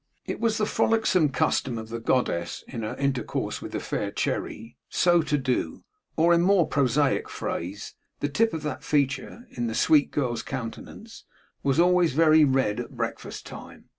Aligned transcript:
It 0.25 0.39
was 0.39 0.57
the 0.57 0.65
frolicsome 0.65 1.29
custom 1.29 1.77
of 1.77 1.89
the 1.89 1.99
Goddess, 1.99 2.63
in 2.67 2.81
her 2.81 2.95
intercourse 2.95 3.61
with 3.61 3.73
the 3.73 3.79
fair 3.79 4.09
Cherry, 4.09 4.75
so 4.89 5.21
to 5.21 5.37
do; 5.37 5.83
or 6.17 6.33
in 6.33 6.41
more 6.41 6.67
prosaic 6.67 7.29
phrase, 7.29 7.93
the 8.19 8.27
tip 8.27 8.51
of 8.51 8.63
that 8.63 8.83
feature 8.83 9.45
in 9.51 9.67
the 9.67 9.75
sweet 9.75 10.09
girl's 10.09 10.41
countenance 10.41 11.25
was 11.61 11.79
always 11.79 12.13
very 12.13 12.43
red 12.43 12.79
at 12.79 12.97
breakfast 12.97 13.45
time. 13.45 13.89